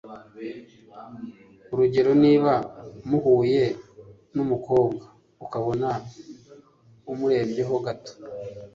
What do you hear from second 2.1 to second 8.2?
niba muhuye n'umukobwa ukabona amurebyeho gato